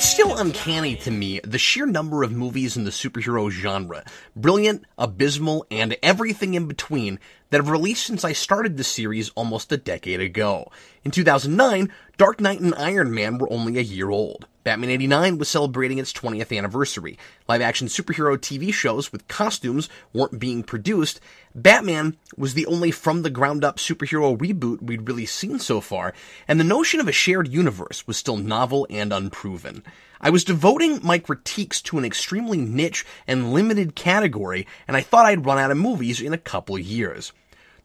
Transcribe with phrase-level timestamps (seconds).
[0.00, 4.02] It's still uncanny to me the sheer number of movies in the superhero genre,
[4.34, 7.18] brilliant, abysmal, and everything in between,
[7.50, 10.72] that have released since I started the series almost a decade ago.
[11.04, 14.46] In 2009, Dark Knight and Iron Man were only a year old.
[14.62, 17.18] Batman 89 was celebrating its 20th anniversary.
[17.48, 21.18] Live action superhero TV shows with costumes weren't being produced.
[21.54, 26.12] Batman was the only from the ground up superhero reboot we'd really seen so far,
[26.46, 29.82] and the notion of a shared universe was still novel and unproven.
[30.20, 35.24] I was devoting my critiques to an extremely niche and limited category, and I thought
[35.24, 37.32] I'd run out of movies in a couple years.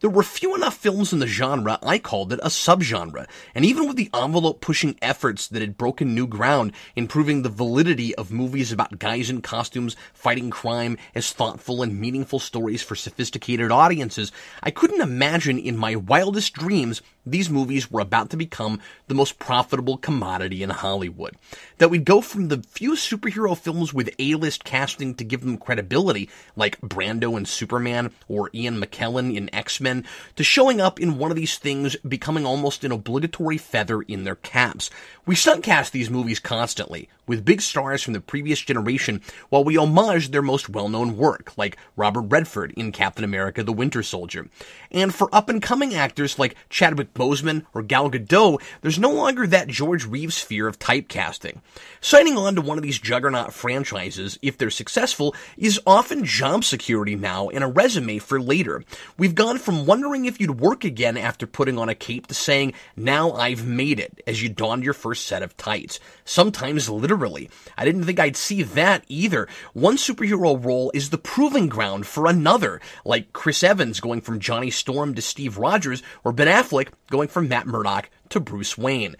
[0.00, 3.86] There were few enough films in the genre, I called it a subgenre, and even
[3.86, 8.30] with the envelope pushing efforts that had broken new ground in proving the validity of
[8.30, 14.32] movies about guys in costumes fighting crime as thoughtful and meaningful stories for sophisticated audiences,
[14.62, 19.38] I couldn't imagine in my wildest dreams these movies were about to become the most
[19.38, 21.34] profitable commodity in Hollywood.
[21.78, 26.30] That we'd go from the few superhero films with A-list casting to give them credibility,
[26.54, 30.04] like Brando in Superman or Ian McKellen in X-Men,
[30.36, 34.36] to showing up in one of these things becoming almost an obligatory feather in their
[34.36, 34.88] caps.
[35.26, 40.30] We stuntcast these movies constantly, with big stars from the previous generation, while we homage
[40.30, 44.46] their most well-known work, like Robert Redford in Captain America the Winter Soldier.
[44.92, 50.06] And for up-and-coming actors like Chadwick Boseman or Gal Gadot, there's no longer that George
[50.06, 51.60] Reeves fear of typecasting.
[52.00, 57.16] Signing on to one of these juggernaut franchises, if they're successful, is often job security
[57.16, 58.84] now and a resume for later.
[59.18, 62.74] We've gone from wondering if you'd work again after putting on a cape to saying,
[62.96, 65.98] now I've made it, as you donned your first set of tights.
[66.24, 67.50] Sometimes literally.
[67.76, 69.48] I didn't think I'd see that either.
[69.72, 74.70] One superhero role is the proving ground for another, like Chris Evans going from Johnny
[74.70, 79.16] Storm to Steve Rogers, or Ben Affleck going from Matt Murdock to Bruce Wayne.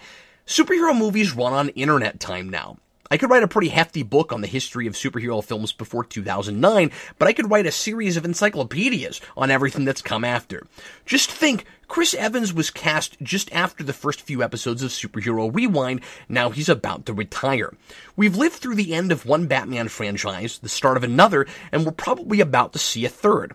[0.46, 2.76] Superhero movies run on internet time now.
[3.10, 6.90] I could write a pretty hefty book on the history of superhero films before 2009,
[7.18, 10.66] but I could write a series of encyclopedias on everything that's come after.
[11.04, 16.00] Just think, Chris Evans was cast just after the first few episodes of Superhero Rewind,
[16.28, 17.72] now he's about to retire.
[18.16, 21.92] We've lived through the end of one Batman franchise, the start of another, and we're
[21.92, 23.54] probably about to see a third.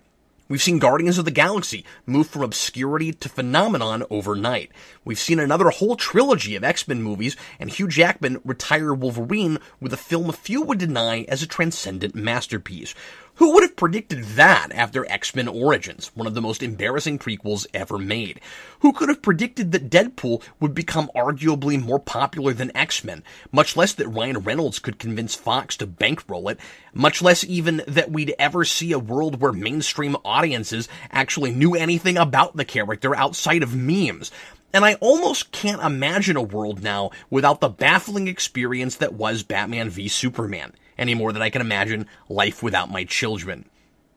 [0.52, 4.70] We've seen Guardians of the Galaxy move from obscurity to phenomenon overnight.
[5.06, 9.98] We've seen another whole trilogy of X-Men movies and Hugh Jackman retire Wolverine with a
[9.98, 12.94] film a few would deny as a transcendent masterpiece.
[13.36, 17.98] Who would have predicted that after X-Men Origins, one of the most embarrassing prequels ever
[17.98, 18.42] made?
[18.80, 23.94] Who could have predicted that Deadpool would become arguably more popular than X-Men, much less
[23.94, 26.60] that Ryan Reynolds could convince Fox to bankroll it,
[26.94, 32.18] much less even that we'd ever see a world where mainstream audiences actually knew anything
[32.18, 34.30] about the character outside of memes.
[34.74, 39.90] And I almost can't imagine a world now without the baffling experience that was Batman
[39.90, 43.66] v Superman any more than I can imagine life without my children.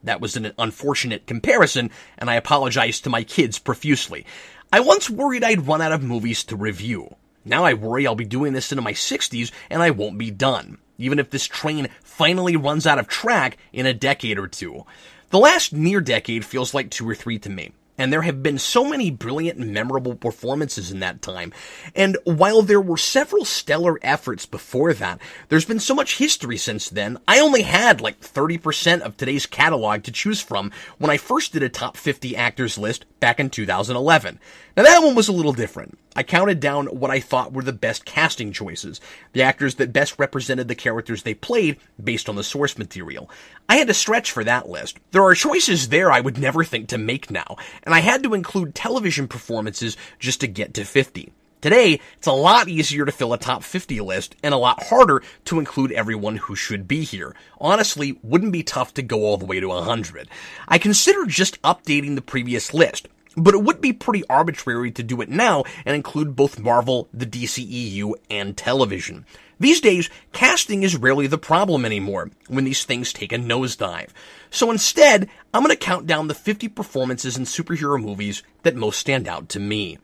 [0.04, 4.26] That was an unfortunate comparison, and I apologize to my kids profusely.
[4.70, 7.16] I once worried I'd run out of movies to review.
[7.44, 10.78] Now I worry I'll be doing this into my 60s and I won't be done,
[10.98, 14.84] even if this train finally runs out of track in a decade or two.
[15.30, 17.72] The last near decade feels like two or three to me.
[17.96, 21.52] And there have been so many brilliant and memorable performances in that time.
[21.94, 26.90] And while there were several stellar efforts before that, there's been so much history since
[26.90, 27.18] then.
[27.28, 31.62] I only had like 30% of today's catalog to choose from when I first did
[31.62, 34.40] a top 50 actors list back in 2011.
[34.76, 35.98] Now that one was a little different.
[36.16, 39.00] I counted down what I thought were the best casting choices,
[39.32, 43.28] the actors that best represented the characters they played based on the source material.
[43.68, 44.98] I had to stretch for that list.
[45.10, 48.34] There are choices there I would never think to make now, and I had to
[48.34, 51.32] include television performances just to get to 50.
[51.60, 55.22] Today, it's a lot easier to fill a top 50 list and a lot harder
[55.46, 57.34] to include everyone who should be here.
[57.58, 60.28] Honestly, wouldn't be tough to go all the way to 100.
[60.68, 65.20] I considered just updating the previous list, but it would be pretty arbitrary to do
[65.20, 69.24] it now and include both Marvel, the DCEU, and television.
[69.60, 74.10] These days, casting is rarely the problem anymore when these things take a nosedive.
[74.50, 78.98] So instead, I'm going to count down the 50 performances in superhero movies that most
[78.98, 79.98] stand out to me.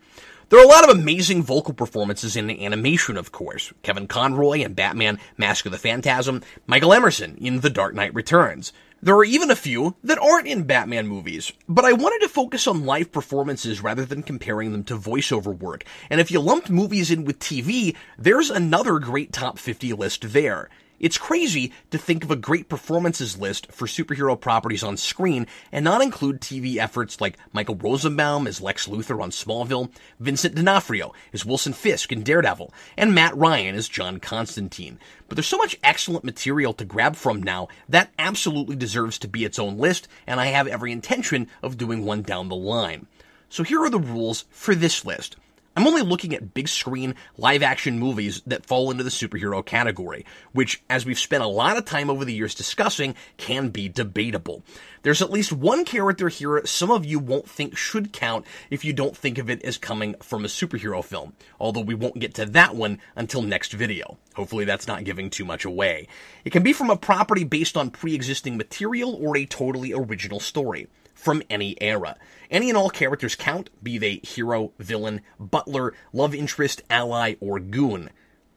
[0.50, 3.72] There are a lot of amazing vocal performances in animation, of course.
[3.82, 8.72] Kevin Conroy in Batman Mask of the Phantasm, Michael Emerson in The Dark Knight Returns.
[9.02, 12.66] There are even a few that aren't in Batman movies, but I wanted to focus
[12.66, 15.84] on live performances rather than comparing them to voiceover work.
[16.10, 20.68] And if you lumped movies in with TV, there's another great top 50 list there.
[21.00, 25.82] It's crazy to think of a great performances list for superhero properties on screen and
[25.82, 31.46] not include TV efforts like Michael Rosenbaum as Lex Luthor on Smallville, Vincent D'Onofrio as
[31.46, 34.98] Wilson Fisk in Daredevil, and Matt Ryan as John Constantine.
[35.26, 39.46] But there's so much excellent material to grab from now that absolutely deserves to be
[39.46, 43.06] its own list, and I have every intention of doing one down the line.
[43.48, 45.36] So here are the rules for this list.
[45.76, 50.26] I'm only looking at big screen live action movies that fall into the superhero category,
[50.50, 54.64] which, as we've spent a lot of time over the years discussing, can be debatable.
[55.02, 58.92] There's at least one character here some of you won't think should count if you
[58.92, 62.46] don't think of it as coming from a superhero film, although we won't get to
[62.46, 64.18] that one until next video.
[64.34, 66.08] Hopefully that's not giving too much away.
[66.44, 70.88] It can be from a property based on pre-existing material or a totally original story
[71.20, 72.16] from any era.
[72.50, 78.10] Any and all characters count, be they hero, villain, butler, love interest, ally, or goon.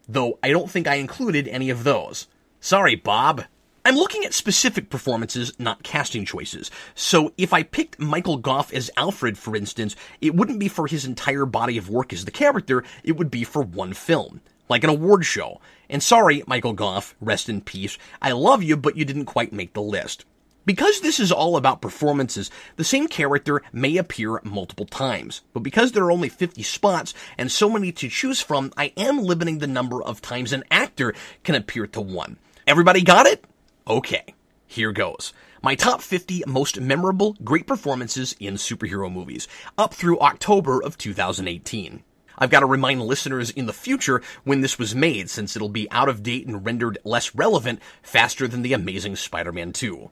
[0.08, 2.28] Though I don't think I included any of those.
[2.60, 3.44] Sorry, Bob.
[3.86, 6.72] I'm looking at specific performances, not casting choices.
[6.96, 11.04] So if I picked Michael Gough as Alfred, for instance, it wouldn't be for his
[11.04, 14.40] entire body of work as the character, it would be for one film.
[14.70, 15.60] Like an award show.
[15.90, 17.98] And sorry, Michael Gough, rest in peace.
[18.22, 20.24] I love you, but you didn't quite make the list.
[20.66, 25.42] Because this is all about performances, the same character may appear multiple times.
[25.54, 29.20] But because there are only 50 spots and so many to choose from, I am
[29.20, 31.14] limiting the number of times an actor
[31.44, 32.38] can appear to one.
[32.66, 33.44] Everybody got it?
[33.88, 34.34] Okay,
[34.66, 35.34] here goes.
[35.62, 42.04] My top 50 most memorable great performances in superhero movies, up through October of 2018.
[42.38, 45.92] I've got to remind listeners in the future when this was made, since it'll be
[45.92, 50.10] out of date and rendered less relevant faster than The Amazing Spider-Man 2.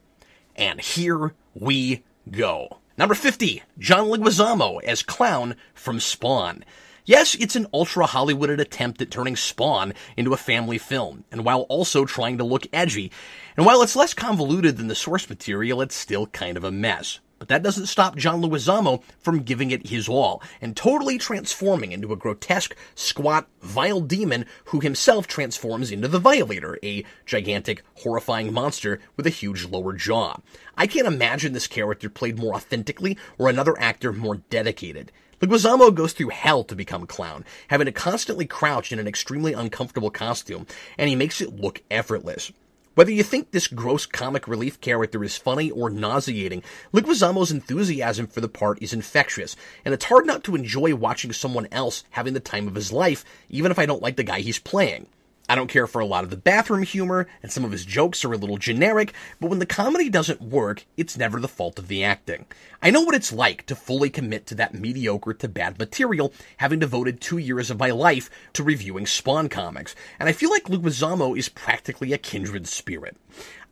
[0.56, 2.78] And here we go.
[2.98, 6.64] Number 50, John Leguizamo as Clown from Spawn.
[7.04, 11.62] Yes, it's an ultra Hollywooded attempt at turning Spawn into a family film, and while
[11.62, 13.10] also trying to look edgy.
[13.56, 17.18] And while it's less convoluted than the source material, it's still kind of a mess.
[17.42, 22.12] But that doesn't stop John Leguizamo from giving it his all and totally transforming into
[22.12, 29.00] a grotesque, squat, vile demon who himself transforms into the Violator, a gigantic, horrifying monster
[29.16, 30.36] with a huge lower jaw.
[30.76, 35.10] I can't imagine this character played more authentically or another actor more dedicated.
[35.40, 39.52] Leguizamo goes through hell to become a clown, having to constantly crouch in an extremely
[39.52, 40.64] uncomfortable costume,
[40.96, 42.52] and he makes it look effortless.
[42.94, 46.62] Whether you think this gross comic relief character is funny or nauseating,
[46.92, 51.68] Leguizamo's enthusiasm for the part is infectious, and it's hard not to enjoy watching someone
[51.72, 54.58] else having the time of his life, even if I don't like the guy he's
[54.58, 55.06] playing.
[55.52, 58.24] I don't care for a lot of the bathroom humor, and some of his jokes
[58.24, 61.88] are a little generic, but when the comedy doesn't work, it's never the fault of
[61.88, 62.46] the acting.
[62.80, 66.78] I know what it's like to fully commit to that mediocre to bad material, having
[66.78, 71.36] devoted two years of my life to reviewing Spawn comics, and I feel like Leguizamo
[71.36, 73.18] is practically a kindred spirit.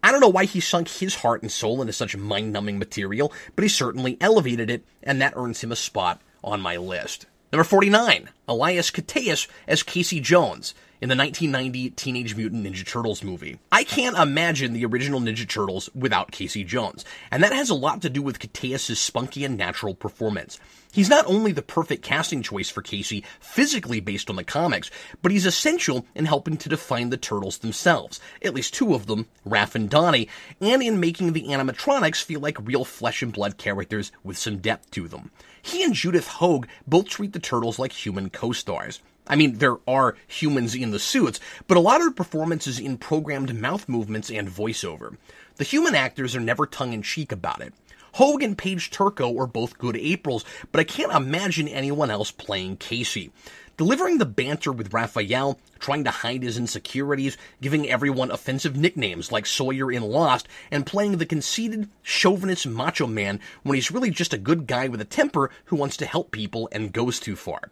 [0.02, 3.62] I don't know why he sunk his heart and soul into such mind-numbing material, but
[3.62, 7.24] he certainly elevated it, and that earns him a spot on my list.
[7.52, 13.60] Number 49, Elias Koteas as Casey Jones in the 1990 Teenage Mutant Ninja Turtles movie.
[13.70, 18.02] I can't imagine the original Ninja Turtles without Casey Jones, and that has a lot
[18.02, 20.58] to do with Koteas' spunky and natural performance.
[20.92, 24.90] He's not only the perfect casting choice for Casey, physically based on the comics,
[25.22, 29.26] but he's essential in helping to define the turtles themselves, at least two of them,
[29.46, 30.28] Raph and Donnie,
[30.60, 34.90] and in making the animatronics feel like real flesh and blood characters with some depth
[34.90, 35.30] to them.
[35.62, 39.00] He and Judith Hoag both treat the turtles like human co-stars.
[39.26, 42.78] I mean, there are humans in the suits, but a lot of the performance is
[42.78, 45.18] in programmed mouth movements and voiceover.
[45.56, 47.74] The human actors are never tongue in cheek about it.
[48.14, 52.78] Hoag and Paige Turco are both good Aprils, but I can't imagine anyone else playing
[52.78, 53.30] Casey.
[53.76, 59.44] Delivering the banter with Raphael, trying to hide his insecurities, giving everyone offensive nicknames like
[59.44, 64.38] Sawyer in Lost, and playing the conceited, chauvinist macho man when he's really just a
[64.38, 67.70] good guy with a temper who wants to help people and goes too far.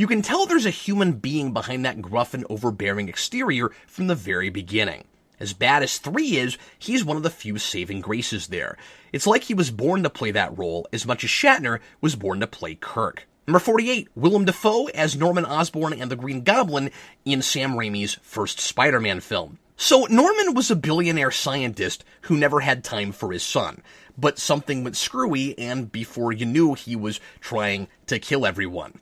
[0.00, 4.14] You can tell there's a human being behind that gruff and overbearing exterior from the
[4.14, 5.02] very beginning.
[5.40, 8.76] As bad as 3 is, he's one of the few saving graces there.
[9.12, 12.38] It's like he was born to play that role as much as Shatner was born
[12.38, 13.26] to play Kirk.
[13.48, 16.92] Number 48, Willem Dafoe as Norman Osborn and the Green Goblin
[17.24, 19.58] in Sam Raimi's first Spider-Man film.
[19.76, 23.82] So Norman was a billionaire scientist who never had time for his son,
[24.16, 29.00] but something went screwy and before you knew he was trying to kill everyone.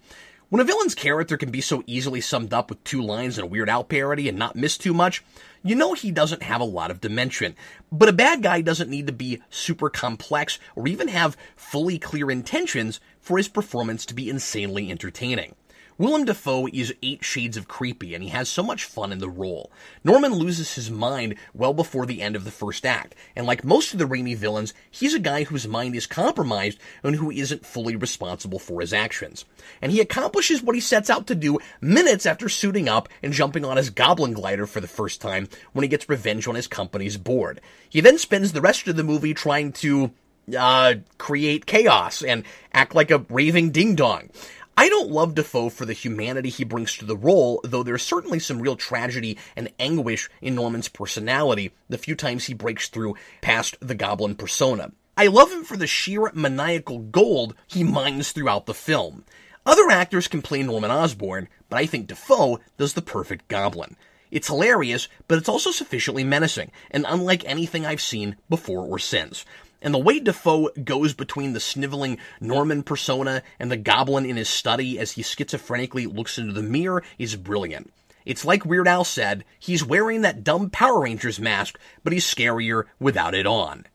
[0.49, 3.49] When a villain's character can be so easily summed up with two lines and a
[3.49, 5.25] Weird Al parody and not miss too much,
[5.65, 7.57] you know he doesn't have a lot of dimension.
[7.91, 12.31] But a bad guy doesn't need to be super complex or even have fully clear
[12.31, 15.57] intentions for his performance to be insanely entertaining.
[15.99, 19.31] Willem Dafoe is eight shades of creepy, and he has so much fun in the
[19.31, 19.71] role.
[20.05, 23.95] Norman loses his mind well before the end of the first act, and like most
[23.95, 27.97] of the Raimi villains, he's a guy whose mind is compromised and who isn't fully
[27.97, 29.47] responsible for his actions.
[29.81, 33.65] And he accomplishes what he sets out to do minutes after suiting up and jumping
[33.65, 37.17] on his goblin glider for the first time when he gets revenge on his company's
[37.17, 37.62] board.
[37.88, 40.11] He then spends the rest of the movie trying to
[40.57, 44.29] uh, create chaos and act like a raving ding dong.
[44.78, 48.38] I don't love Dafoe for the humanity he brings to the role, though there's certainly
[48.38, 53.76] some real tragedy and anguish in Norman's personality the few times he breaks through past
[53.80, 54.92] the goblin persona.
[55.16, 59.25] I love him for the sheer maniacal gold he mines throughout the film.
[59.64, 63.97] Other actors can play Norman Osborn, but I think Dafoe does the perfect goblin.
[64.30, 69.47] It's hilarious, but it's also sufficiently menacing, and unlike anything I've seen before or since.
[69.87, 74.49] And the way Dafoe goes between the sniveling Norman persona and the goblin in his
[74.49, 77.93] study as he schizophrenically looks into the mirror is brilliant.
[78.25, 82.87] It's like Weird Al said, he's wearing that dumb Power Rangers mask, but he's scarier
[82.99, 83.87] without it on.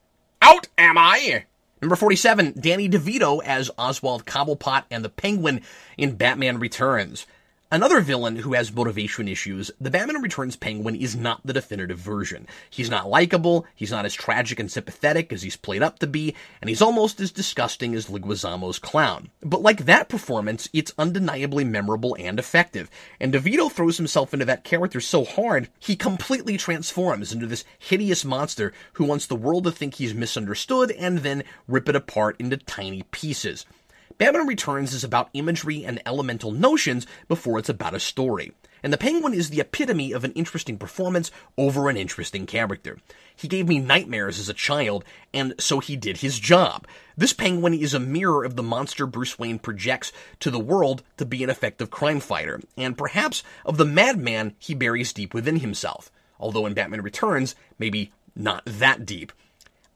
[0.42, 1.44] Out am I!
[1.82, 5.60] Number 47, Danny DeVito as Oswald Cobblepot and the Penguin
[5.98, 7.26] in Batman Returns.
[7.74, 12.46] Another villain who has motivation issues, the Batman Returns Penguin is not the definitive version.
[12.70, 16.36] He's not likable, he's not as tragic and sympathetic as he's played up to be,
[16.60, 19.30] and he's almost as disgusting as Leguizamo's clown.
[19.42, 22.90] But like that performance, it's undeniably memorable and effective,
[23.22, 28.26] and DeVito throws himself into that character so hard, he completely transforms into this hideous
[28.26, 32.58] monster who wants the world to think he's misunderstood and then rip it apart into
[32.58, 33.66] tiny pieces.
[34.18, 38.52] Batman Returns is about imagery and elemental notions before it's about a story.
[38.84, 42.98] And the Penguin is the epitome of an interesting performance over an interesting character.
[43.36, 45.04] He gave me nightmares as a child,
[45.34, 46.88] and so he did his job.
[47.16, 51.26] This Penguin is a mirror of the monster Bruce Wayne projects to the world to
[51.26, 56.12] be an effective crime fighter, and perhaps of the madman he buries deep within himself.
[56.40, 59.32] Although in Batman Returns, maybe not that deep.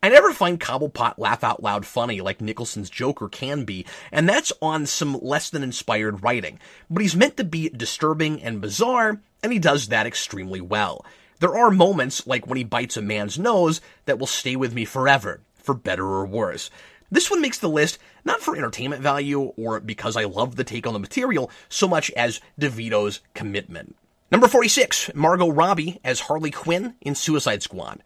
[0.05, 4.53] I never find Cobblepot laugh out loud funny like Nicholson's Joker can be, and that's
[4.62, 6.59] on some less than inspired writing.
[6.91, 11.03] But he's meant to be disturbing and bizarre, and he does that extremely well.
[11.39, 14.85] There are moments, like when he bites a man's nose, that will stay with me
[14.85, 16.69] forever, for better or worse.
[17.09, 20.85] This one makes the list not for entertainment value or because I love the take
[20.85, 23.95] on the material so much as DeVito's commitment.
[24.29, 28.03] Number 46, Margot Robbie as Harley Quinn in Suicide Squad.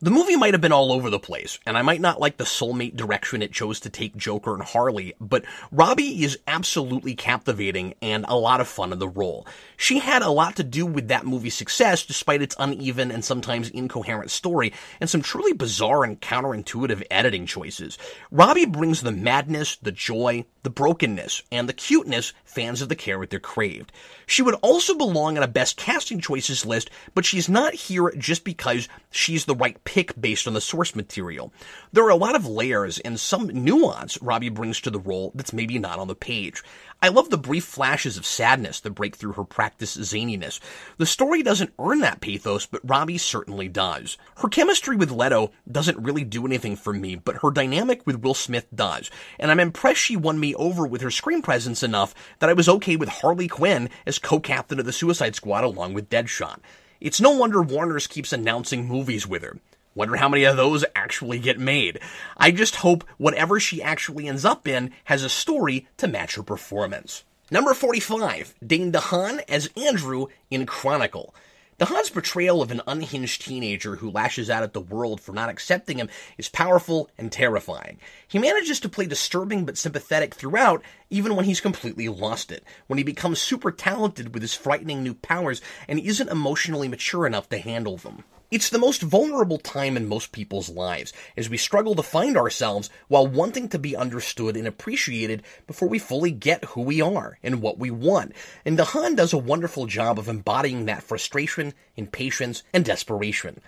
[0.00, 2.44] The movie might have been all over the place, and I might not like the
[2.44, 8.24] soulmate direction it chose to take Joker and Harley, but Robbie is absolutely captivating and
[8.28, 9.44] a lot of fun in the role.
[9.76, 13.70] She had a lot to do with that movie's success despite its uneven and sometimes
[13.70, 17.98] incoherent story and some truly bizarre and counterintuitive editing choices.
[18.30, 23.40] Robbie brings the madness, the joy, the brokenness, and the cuteness fans of the character
[23.40, 23.90] craved.
[24.26, 28.44] She would also belong on a best casting choices list, but she's not here just
[28.44, 31.54] because she's the right pick based on the source material.
[31.90, 35.54] There are a lot of layers and some nuance Robbie brings to the role that's
[35.54, 36.62] maybe not on the page.
[37.00, 40.58] I love the brief flashes of sadness that break through her practice zaniness.
[40.96, 44.18] The story doesn't earn that pathos, but Robbie certainly does.
[44.38, 48.34] Her chemistry with Leto doesn't really do anything for me, but her dynamic with Will
[48.34, 52.50] Smith does, and I'm impressed she won me over with her screen presence enough that
[52.50, 56.58] I was okay with Harley Quinn as co-captain of the Suicide Squad along with Deadshot.
[57.00, 59.58] It's no wonder Warner's keeps announcing movies with her.
[59.98, 61.98] Wonder how many of those actually get made.
[62.36, 66.44] I just hope whatever she actually ends up in has a story to match her
[66.44, 67.24] performance.
[67.50, 71.34] Number 45, Dane DeHaan as Andrew in Chronicle.
[71.80, 75.98] DeHaan's portrayal of an unhinged teenager who lashes out at the world for not accepting
[75.98, 77.98] him is powerful and terrifying.
[78.28, 82.98] He manages to play disturbing but sympathetic throughout, even when he's completely lost it, when
[82.98, 87.58] he becomes super talented with his frightening new powers and isn't emotionally mature enough to
[87.58, 88.22] handle them.
[88.50, 92.88] It's the most vulnerable time in most people's lives, as we struggle to find ourselves
[93.06, 97.60] while wanting to be understood and appreciated before we fully get who we are and
[97.60, 98.32] what we want.
[98.64, 103.60] And DeHaan does a wonderful job of embodying that frustration, impatience, and desperation.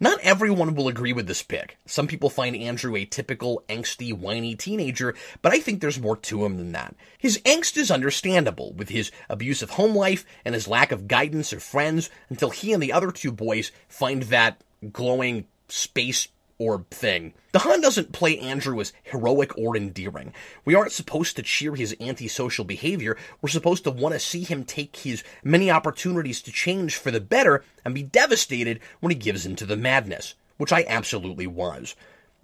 [0.00, 1.76] Not everyone will agree with this pick.
[1.84, 6.44] Some people find Andrew a typical angsty, whiny teenager, but I think there's more to
[6.44, 6.94] him than that.
[7.18, 11.58] His angst is understandable, with his abusive home life and his lack of guidance or
[11.58, 14.62] friends, until he and the other two boys find that
[14.92, 16.28] glowing space
[16.58, 17.32] or thing.
[17.54, 20.32] DeHaan doesn't play Andrew as heroic or endearing.
[20.64, 23.16] We aren't supposed to cheer his antisocial behavior.
[23.40, 27.20] We're supposed to want to see him take his many opportunities to change for the
[27.20, 31.94] better and be devastated when he gives into the madness, which I absolutely was.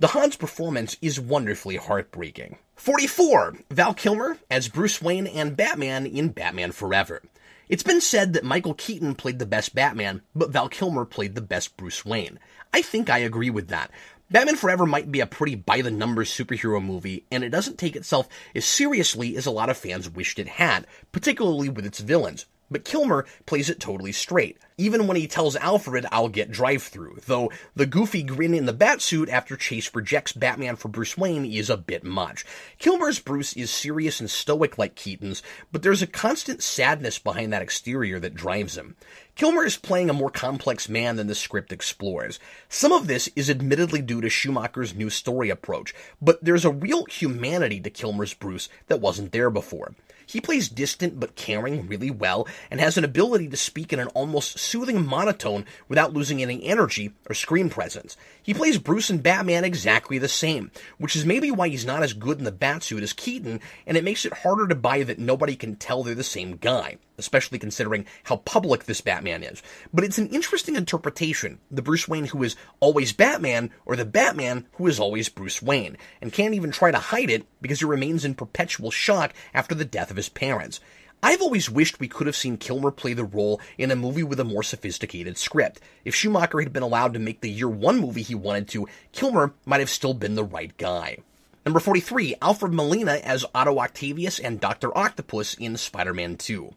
[0.01, 2.59] DeHaan's performance is wonderfully heartbreaking.
[2.77, 3.57] 44.
[3.71, 7.23] Val Kilmer as Bruce Wayne and Batman in Batman Forever.
[7.69, 11.41] It's been said that Michael Keaton played the best Batman, but Val Kilmer played the
[11.41, 12.39] best Bruce Wayne.
[12.75, 13.93] I think I agree with that.
[14.33, 17.95] Batman Forever might be a pretty by the numbers superhero movie, and it doesn't take
[17.95, 22.47] itself as seriously as a lot of fans wished it had, particularly with its villains.
[22.71, 27.19] But Kilmer plays it totally straight, even when he tells Alfred, I'll get drive through,
[27.27, 31.69] though the goofy grin in the batsuit after Chase rejects Batman for Bruce Wayne is
[31.69, 32.45] a bit much.
[32.79, 37.63] Kilmer's Bruce is serious and stoic like Keaton's, but there's a constant sadness behind that
[37.63, 38.97] exterior that drives him.
[39.37, 42.41] Kilmer is playing a more complex man than the script explores.
[42.69, 47.05] Some of this is admittedly due to Schumacher's new story approach, but there's a real
[47.05, 49.95] humanity to Kilmer's Bruce that wasn't there before.
[50.27, 54.09] He plays distant but caring really well and has an ability to speak in an
[54.09, 58.17] almost soothing monotone without losing any energy or screen presence.
[58.43, 62.13] He plays Bruce and Batman exactly the same, which is maybe why he's not as
[62.13, 65.57] good in the Batsuit as Keaton, and it makes it harder to buy that nobody
[65.57, 69.63] can tell they're the same guy especially considering how public this Batman is.
[69.93, 74.67] But it's an interesting interpretation the Bruce Wayne who is always Batman, or the Batman
[74.75, 78.25] who is always Bruce Wayne, and can't even try to hide it because he remains
[78.25, 80.81] in perpetual shock after the death of his parents.
[81.23, 84.39] I've always wished we could have seen Kilmer play the role in a movie with
[84.41, 85.81] a more sophisticated script.
[86.05, 89.55] If Schumacher had been allowed to make the year one movie he wanted to, Kilmer
[89.65, 91.19] might have still been the right guy.
[91.65, 94.95] Number 43, Alfred Molina as Otto Octavius and Dr.
[94.95, 96.75] Octopus in Spider-Man 2.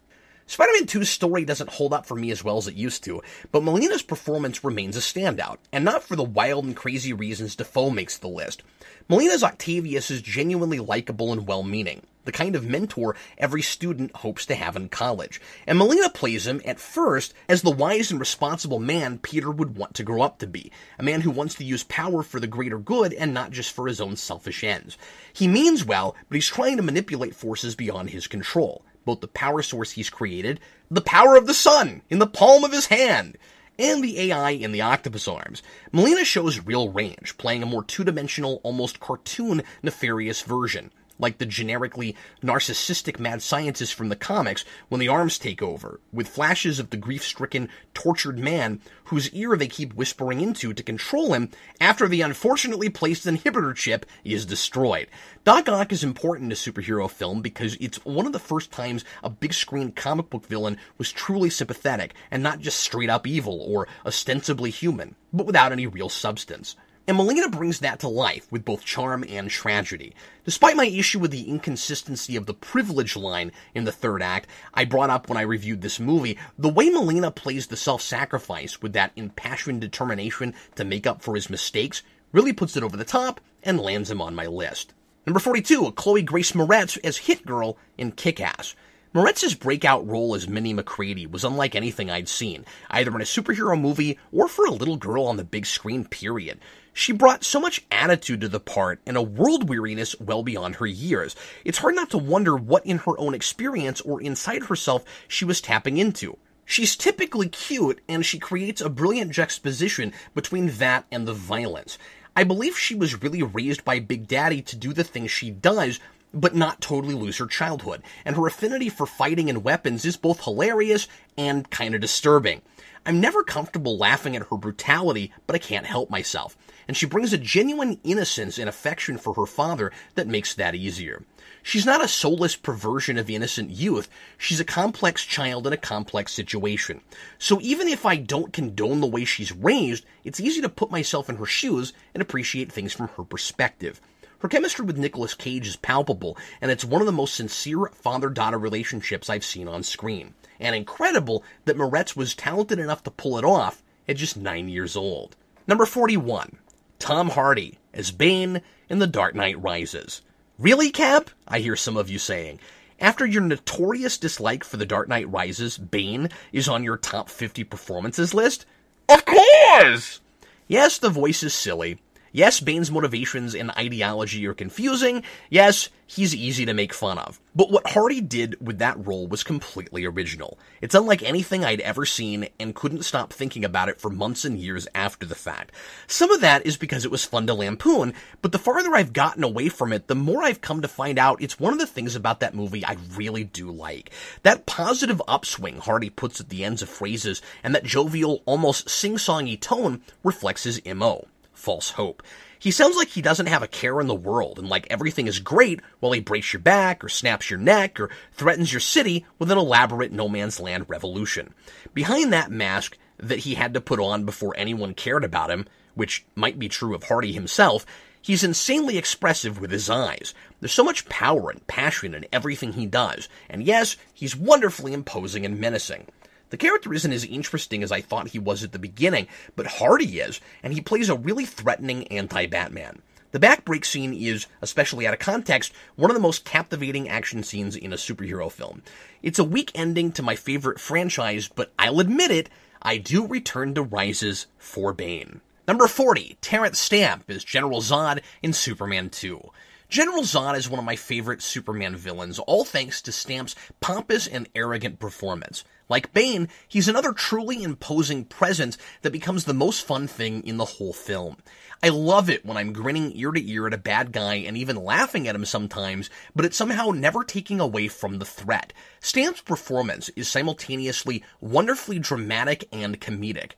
[0.49, 3.63] Spider-Man 2's story doesn't hold up for me as well as it used to, but
[3.63, 8.17] Molina's performance remains a standout, and not for the wild and crazy reasons Dafoe makes
[8.17, 8.63] the list.
[9.09, 14.55] Molina's Octavius is genuinely likable and well-meaning, the kind of mentor every student hopes to
[14.55, 15.41] have in college.
[15.67, 19.95] And Molina plays him, at first, as the wise and responsible man Peter would want
[19.95, 22.79] to grow up to be, a man who wants to use power for the greater
[22.79, 24.97] good and not just for his own selfish ends.
[25.33, 29.63] He means well, but he's trying to manipulate forces beyond his control both the power
[29.63, 30.59] source he's created,
[30.91, 33.37] the power of the sun in the palm of his hand,
[33.79, 35.63] and the AI in the octopus arms.
[35.91, 42.15] Molina shows real range, playing a more two-dimensional, almost cartoon, nefarious version like the generically
[42.43, 46.97] narcissistic mad scientist from the comics when the arms take over, with flashes of the
[46.97, 51.49] grief stricken, tortured man whose ear they keep whispering into to control him
[51.79, 55.07] after the unfortunately placed inhibitor chip is destroyed.
[55.43, 59.29] Doc Ock is important to superhero film because it's one of the first times a
[59.29, 63.87] big screen comic book villain was truly sympathetic and not just straight up evil or
[64.05, 66.75] ostensibly human, but without any real substance.
[67.07, 70.13] And Molina brings that to life with both charm and tragedy.
[70.43, 74.83] Despite my issue with the inconsistency of the privilege line in the third act I
[74.83, 79.13] brought up when I reviewed this movie, the way Molina plays the self-sacrifice with that
[79.15, 83.79] impassioned determination to make up for his mistakes really puts it over the top and
[83.79, 84.93] lands him on my list.
[85.25, 88.75] Number 42, Chloe Grace Moretz as Hit Girl in Kick-Ass.
[89.17, 93.75] Moretz's breakout role as Mindy Macready was unlike anything I'd seen, either in a superhero
[93.81, 96.59] movie or for a little girl on the big screen, period.
[96.93, 100.85] She brought so much attitude to the part and a world weariness well beyond her
[100.85, 101.35] years.
[101.65, 105.61] It's hard not to wonder what in her own experience or inside herself she was
[105.61, 106.37] tapping into.
[106.63, 111.97] She's typically cute, and she creates a brilliant juxtaposition between that and the violence.
[112.35, 115.99] I believe she was really raised by Big Daddy to do the things she does,
[116.39, 120.43] but not totally lose her childhood, and her affinity for fighting and weapons is both
[120.43, 122.61] hilarious and kinda disturbing.
[123.05, 127.33] I'm never comfortable laughing at her brutality, but I can't help myself and she brings
[127.33, 131.23] a genuine innocence and affection for her father that makes that easier.
[131.61, 136.31] She's not a soulless perversion of innocent youth, she's a complex child in a complex
[136.31, 137.01] situation.
[137.37, 141.29] So even if I don't condone the way she's raised, it's easy to put myself
[141.29, 143.99] in her shoes and appreciate things from her perspective.
[144.39, 148.57] Her chemistry with Nicolas Cage is palpable, and it's one of the most sincere father-daughter
[148.57, 150.35] relationships I've seen on screen.
[150.59, 154.95] And incredible that Moretz was talented enough to pull it off at just nine years
[154.95, 155.35] old.
[155.67, 156.57] Number 41.
[156.99, 160.21] Tom Hardy as Bane in The Dark Knight Rises.
[160.59, 161.29] Really, Cap?
[161.47, 162.59] I hear some of you saying.
[162.99, 167.63] After your notorious dislike for The Dark Knight Rises, Bane is on your top 50
[167.63, 168.65] performances list?
[169.09, 170.19] Of course!
[170.67, 171.99] Yes, the voice is silly.
[172.37, 175.23] Yes, Bane's motivations and ideology are confusing.
[175.49, 177.39] Yes, he's easy to make fun of.
[177.55, 180.59] But what Hardy did with that role was completely original.
[180.79, 184.59] It's unlike anything I'd ever seen and couldn't stop thinking about it for months and
[184.59, 185.71] years after the fact.
[186.05, 189.43] Some of that is because it was fun to lampoon, but the farther I've gotten
[189.43, 192.15] away from it, the more I've come to find out it's one of the things
[192.15, 194.11] about that movie I really do like.
[194.43, 199.59] That positive upswing Hardy puts at the ends of phrases and that jovial, almost sing-songy
[199.59, 201.25] tone reflects his MO.
[201.57, 202.21] False hope.
[202.59, 205.39] He sounds like he doesn't have a care in the world and like everything is
[205.39, 209.51] great while he breaks your back or snaps your neck or threatens your city with
[209.51, 211.55] an elaborate no man's land revolution.
[211.95, 215.65] Behind that mask that he had to put on before anyone cared about him,
[215.95, 217.87] which might be true of Hardy himself,
[218.21, 220.35] he's insanely expressive with his eyes.
[220.59, 225.43] There's so much power and passion in everything he does, and yes, he's wonderfully imposing
[225.43, 226.05] and menacing.
[226.49, 230.19] The character isn't as interesting as I thought he was at the beginning, but Hardy
[230.19, 233.01] is, and he plays a really threatening anti-Batman.
[233.31, 237.75] The backbreak scene is, especially out of context, one of the most captivating action scenes
[237.75, 238.81] in a superhero film.
[239.21, 242.49] It's a weak ending to my favorite franchise, but I'll admit it,
[242.81, 245.41] I do return to Rises for Bane.
[245.67, 249.51] Number 40, Terence Stamp as General Zod in Superman 2.
[249.89, 254.49] General Zod is one of my favorite Superman villains, all thanks to Stamp's pompous and
[254.53, 255.63] arrogant performance.
[255.87, 260.65] Like Bane, he's another truly imposing presence that becomes the most fun thing in the
[260.65, 261.37] whole film.
[261.81, 264.75] I love it when I'm grinning ear to ear at a bad guy and even
[264.75, 268.73] laughing at him sometimes, but it's somehow never taking away from the threat.
[268.99, 273.51] Stamp's performance is simultaneously wonderfully dramatic and comedic.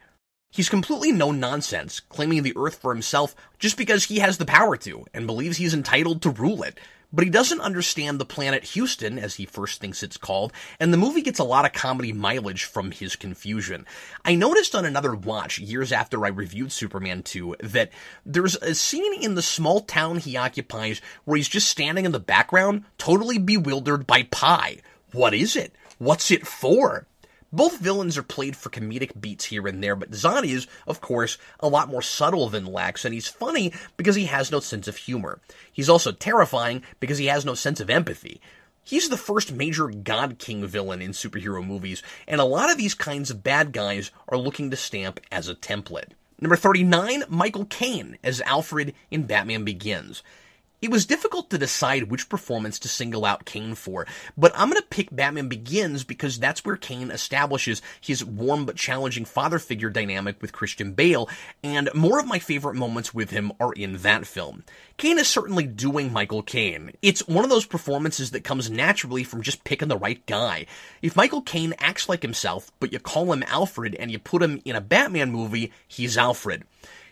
[0.51, 4.75] He's completely no nonsense, claiming the Earth for himself just because he has the power
[4.77, 6.79] to, and believes he's entitled to rule it.
[7.13, 10.97] But he doesn't understand the planet Houston, as he first thinks it's called, and the
[10.97, 13.85] movie gets a lot of comedy mileage from his confusion.
[14.25, 17.91] I noticed on another watch, years after I reviewed Superman 2, that
[18.25, 22.19] there's a scene in the small town he occupies where he's just standing in the
[22.19, 24.77] background, totally bewildered by pie.
[25.11, 25.73] What is it?
[25.97, 27.07] What's it for?
[27.51, 31.37] Both villains are played for comedic beats here and there, but Zod is, of course,
[31.59, 34.97] a lot more subtle than Lex, and he's funny because he has no sense of
[34.97, 35.39] humor.
[35.71, 38.39] He's also terrifying because he has no sense of empathy.
[38.83, 42.93] He's the first major God King villain in superhero movies, and a lot of these
[42.93, 46.11] kinds of bad guys are looking to Stamp as a template.
[46.39, 50.23] Number 39, Michael Caine as Alfred in Batman Begins.
[50.81, 54.81] It was difficult to decide which performance to single out Caine for, but I'm gonna
[54.89, 60.41] pick Batman Begins because that's where Caine establishes his warm but challenging father figure dynamic
[60.41, 61.27] with Christian Bale,
[61.61, 64.63] and more of my favorite moments with him are in that film.
[64.95, 66.93] Caine is certainly doing Michael Caine.
[67.01, 70.65] It's one of those performances that comes naturally from just picking the right guy.
[71.01, 74.61] If Michael Caine acts like himself, but you call him Alfred and you put him
[74.63, 76.63] in a Batman movie, he's Alfred.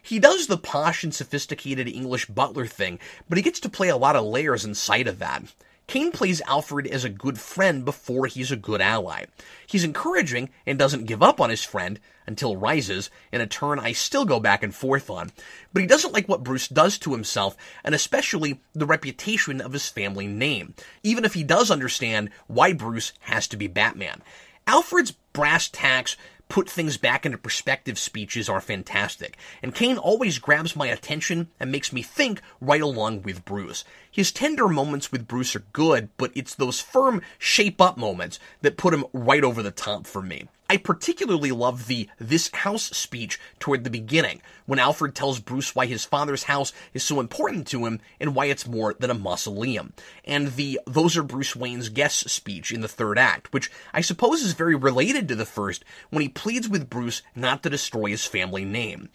[0.01, 3.97] He does the posh and sophisticated English butler thing, but he gets to play a
[3.97, 5.43] lot of layers inside of that.
[5.87, 9.23] Caine plays Alfred as a good friend before he's a good ally.
[9.65, 13.93] He's encouraging and doesn't give up on his friend until rises, in a turn I
[13.93, 15.31] still go back and forth on.
[15.71, 17.55] But he doesn't like what Bruce does to himself,
[17.85, 23.13] and especially the reputation of his family name, even if he does understand why Bruce
[23.21, 24.21] has to be Batman.
[24.67, 26.17] Alfred's brass tacks
[26.49, 31.71] put things back into perspective speeches are fantastic, and Caine always grabs my attention and
[31.71, 33.83] makes me think right along with Bruce.
[34.09, 38.77] His tender moments with Bruce are good, but it's those firm shape up moments that
[38.77, 40.47] put him right over the top for me.
[40.69, 45.85] I particularly love the this house speech toward the beginning, when Alfred tells Bruce why
[45.85, 49.93] his father's house is so important to him and why it's more than a mausoleum,
[50.25, 54.41] and the those are Bruce Wayne's guests speech in the third act, which I suppose
[54.41, 58.25] is very related to the first, when he pleads with Bruce not to destroy his
[58.25, 59.07] family name.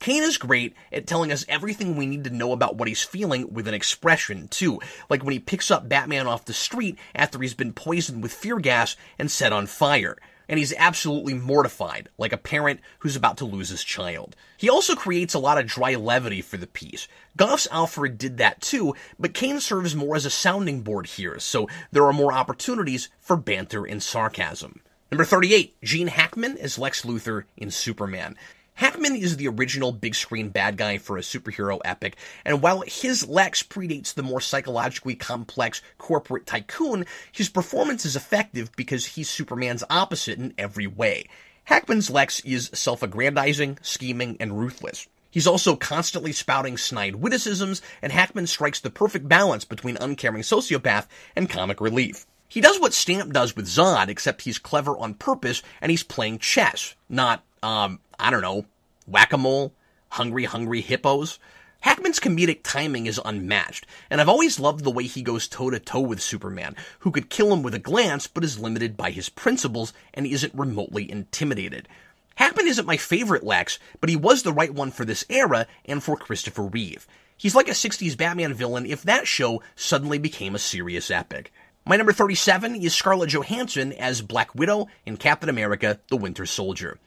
[0.00, 3.54] Caine is great at telling us everything we need to know about what he's feeling
[3.54, 4.80] with an expression, too.
[5.08, 8.58] Like when he picks up Batman off the street after he's been poisoned with fear
[8.58, 13.44] gas and set on fire and he's absolutely mortified, like a parent who's about to
[13.44, 14.36] lose his child.
[14.56, 17.08] He also creates a lot of dry levity for the piece.
[17.36, 21.68] Gough's Alfred did that too, but Caine serves more as a sounding board here, so
[21.92, 24.80] there are more opportunities for banter and sarcasm.
[25.10, 28.36] Number 38, Gene Hackman as Lex Luthor in Superman.
[28.76, 33.26] Hackman is the original big screen bad guy for a superhero epic, and while his
[33.26, 39.82] Lex predates the more psychologically complex corporate tycoon, his performance is effective because he's Superman's
[39.88, 41.24] opposite in every way.
[41.64, 45.08] Hackman's Lex is self-aggrandizing, scheming, and ruthless.
[45.30, 51.06] He's also constantly spouting snide witticisms, and Hackman strikes the perfect balance between uncaring sociopath
[51.34, 52.26] and comic relief.
[52.48, 56.38] He does what Stamp does with Zod, except he's clever on purpose and he's playing
[56.38, 58.66] chess, not um, I don't know,
[59.06, 59.72] whack a mole,
[60.10, 61.38] hungry, hungry hippos.
[61.80, 65.78] Hackman's comedic timing is unmatched, and I've always loved the way he goes toe to
[65.78, 69.28] toe with Superman, who could kill him with a glance but is limited by his
[69.28, 71.88] principles and isn't remotely intimidated.
[72.36, 76.02] Hackman isn't my favorite Lex, but he was the right one for this era and
[76.02, 77.06] for Christopher Reeve.
[77.36, 81.52] He's like a 60s Batman villain if that show suddenly became a serious epic.
[81.88, 86.98] My number 37 is Scarlett Johansson as Black Widow in Captain America The Winter Soldier.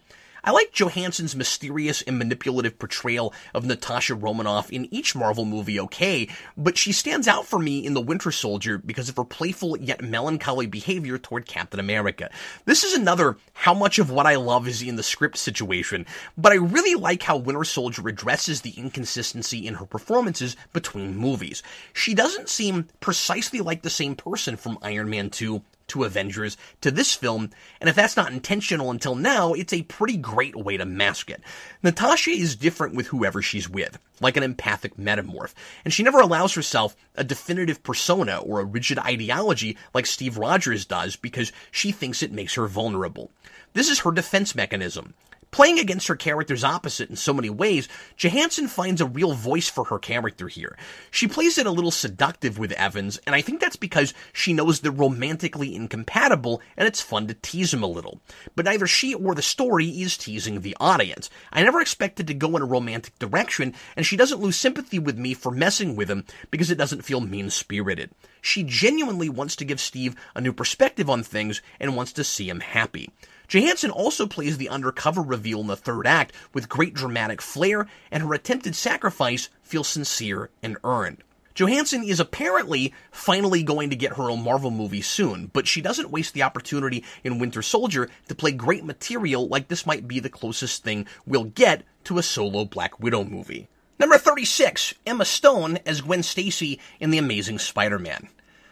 [0.43, 6.30] I like Johansson's mysterious and manipulative portrayal of Natasha Romanoff in each Marvel movie okay,
[6.56, 10.02] but she stands out for me in The Winter Soldier because of her playful yet
[10.02, 12.30] melancholy behavior toward Captain America.
[12.65, 16.06] This is another how much of what I love is in the script situation,
[16.38, 21.62] but I really like how Winter Soldier addresses the inconsistency in her performances between movies.
[21.93, 26.91] She doesn't seem precisely like the same person from Iron Man 2 to Avengers to
[26.91, 27.49] this film,
[27.80, 31.41] and if that's not intentional until now, it's a pretty great way to mask it.
[31.84, 36.54] Natasha is different with whoever she's with, like an empathic metamorph, and she never allows
[36.54, 42.23] herself a definitive persona or a rigid ideology like Steve Rogers does because she thinks
[42.23, 43.32] it makes her vulnerable.
[43.73, 45.13] This is her defense mechanism.
[45.52, 49.86] Playing against her character's opposite in so many ways, Johansson finds a real voice for
[49.86, 50.78] her character here.
[51.10, 54.80] She plays it a little seductive with Evans, and I think that's because she knows
[54.80, 58.22] they're romantically incompatible and it's fun to tease him a little.
[58.56, 61.32] But neither she or the story is teasing the audience.
[61.52, 65.18] I never expected to go in a romantic direction, and she doesn't lose sympathy with
[65.18, 68.12] me for messing with him because it doesn't feel mean spirited.
[68.40, 72.50] She genuinely wants to give Steve a new perspective on things and wants to see
[72.50, 73.10] him happy.
[73.50, 78.22] Johansson also plays the undercover reveal in the third act with great dramatic flair, and
[78.22, 81.24] her attempted sacrifice feels sincere and earned.
[81.56, 86.12] Johansson is apparently finally going to get her own Marvel movie soon, but she doesn't
[86.12, 90.30] waste the opportunity in Winter Soldier to play great material like this might be the
[90.30, 93.68] closest thing we'll get to a solo Black Widow movie.
[93.98, 98.30] Number 36, Emma Stone as Gwen Stacy in The Amazing Spider-Man.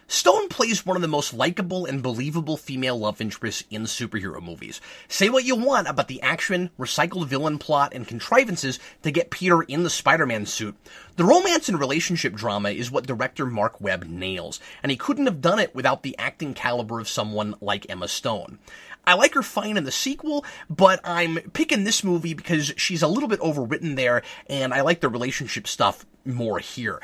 [0.10, 4.80] Stone plays one of the most likable and believable female love interests in superhero movies.
[5.10, 9.64] Say what you want about the action, recycled villain plot, and contrivances to get Peter
[9.64, 10.78] in the Spider-Man suit.
[11.18, 15.42] The romance and relationship drama is what director Mark Webb nails, and he couldn't have
[15.42, 18.60] done it without the acting caliber of someone like Emma Stone.
[19.06, 23.08] I like her fine in the sequel, but I'm picking this movie because she's a
[23.10, 27.02] little bit overwritten there, and I like the relationship stuff more here.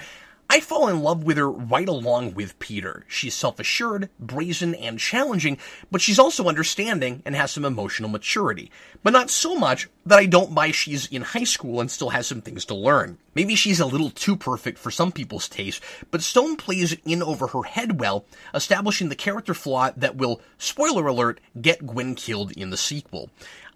[0.53, 3.05] I fall in love with her right along with Peter.
[3.07, 5.57] She's self-assured, brazen, and challenging,
[5.89, 8.69] but she's also understanding and has some emotional maturity.
[9.01, 12.27] But not so much that I don't buy she's in high school and still has
[12.27, 13.17] some things to learn.
[13.33, 17.47] Maybe she's a little too perfect for some people's taste, but Stone plays in over
[17.47, 22.69] her head well, establishing the character flaw that will, spoiler alert, get Gwen killed in
[22.69, 23.31] the sequel.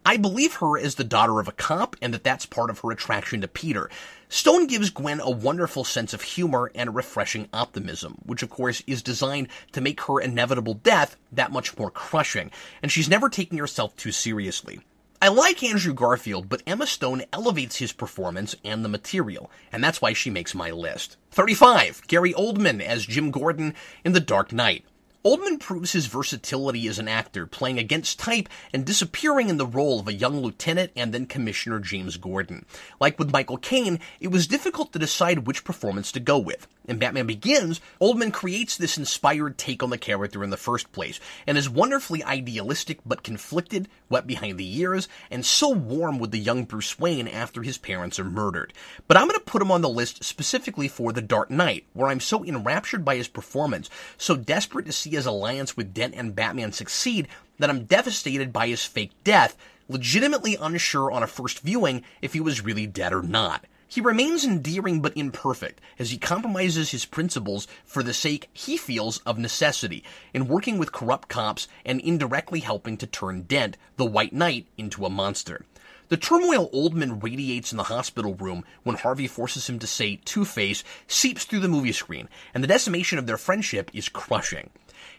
[0.05, 2.91] I believe her as the daughter of a cop and that that's part of her
[2.91, 3.89] attraction to Peter.
[4.29, 8.83] Stone gives Gwen a wonderful sense of humor and a refreshing optimism, which of course
[8.85, 13.57] is designed to make her inevitable death that much more crushing, and she's never taking
[13.57, 14.81] herself too seriously.
[15.21, 20.01] I like Andrew Garfield, but Emma Stone elevates his performance and the material, and that's
[20.01, 21.15] why she makes my list.
[21.31, 22.05] 35.
[22.07, 24.83] Gary Oldman as Jim Gordon in The Dark Knight.
[25.27, 29.99] Oldman proves his versatility as an actor, playing against type and disappearing in the role
[29.99, 32.65] of a young lieutenant and then Commissioner James Gordon.
[33.01, 36.65] Like with Michael Caine, it was difficult to decide which performance to go with.
[36.87, 41.19] In Batman Begins, Oldman creates this inspired take on the character in the first place,
[41.45, 46.39] and is wonderfully idealistic but conflicted, wet behind the ears, and so warm with the
[46.39, 48.71] young Bruce Wayne after his parents are murdered.
[49.05, 52.07] But I'm going to put him on the list specifically for The Dark Knight, where
[52.07, 56.33] I'm so enraptured by his performance, so desperate to see his alliance with Dent and
[56.33, 57.27] Batman succeed,
[57.59, 59.57] that I'm devastated by his fake death,
[59.89, 63.65] legitimately unsure on a first viewing if he was really dead or not.
[63.89, 69.19] He remains endearing but imperfect as he compromises his principles for the sake, he feels,
[69.19, 74.33] of necessity in working with corrupt cops and indirectly helping to turn Dent, the White
[74.33, 75.65] Knight, into a monster.
[76.09, 80.43] The turmoil Oldman radiates in the hospital room when Harvey forces him to say Two
[80.43, 84.69] Face seeps through the movie screen, and the decimation of their friendship is crushing.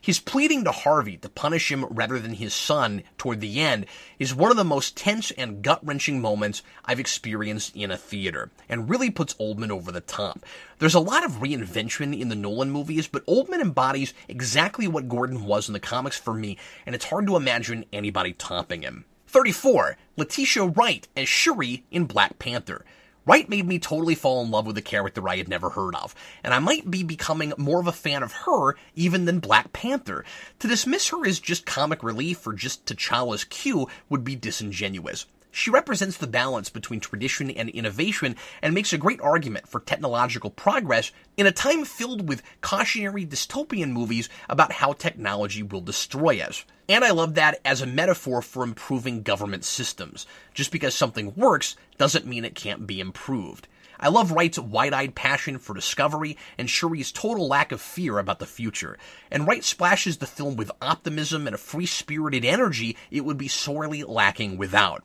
[0.00, 3.86] His pleading to Harvey to punish him rather than his son toward the end
[4.18, 8.50] is one of the most tense and gut wrenching moments I've experienced in a theater,
[8.68, 10.44] and really puts Oldman over the top.
[10.78, 15.44] There's a lot of reinvention in the Nolan movies, but Oldman embodies exactly what Gordon
[15.44, 19.04] was in the comics for me, and it's hard to imagine anybody topping him.
[19.26, 19.96] 34.
[20.16, 22.84] Letitia Wright as Shuri in Black Panther.
[23.28, 26.14] Wright made me totally fall in love with a character I had never heard of,
[26.42, 30.24] and I might be becoming more of a fan of her even than Black Panther.
[30.60, 35.26] To dismiss her as just comic relief or just T'Challa's cue would be disingenuous.
[35.50, 40.50] She represents the balance between tradition and innovation and makes a great argument for technological
[40.50, 46.64] progress in a time filled with cautionary dystopian movies about how technology will destroy us.
[46.88, 50.26] And I love that as a metaphor for improving government systems.
[50.54, 53.68] Just because something works doesn't mean it can't be improved.
[54.00, 58.46] I love Wright's wide-eyed passion for discovery and Shuri's total lack of fear about the
[58.46, 58.96] future.
[59.30, 64.04] And Wright splashes the film with optimism and a free-spirited energy it would be sorely
[64.04, 65.04] lacking without.